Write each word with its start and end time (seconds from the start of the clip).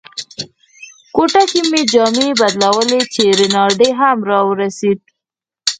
کوټه 1.15 1.43
کې 1.51 1.61
مې 1.69 1.81
جامې 1.93 2.27
بدلولې 2.39 3.01
چې 3.13 3.23
رینالډي 3.39 3.89
هم 3.99 4.17
را 4.29 4.39
ورسېد. 4.47 4.99